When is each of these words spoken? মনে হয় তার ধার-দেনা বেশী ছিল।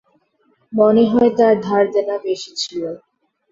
মনে 0.73 1.03
হয় 1.11 1.31
তার 1.37 1.55
ধার-দেনা 1.65 2.15
বেশী 2.25 2.51
ছিল। 2.55 2.81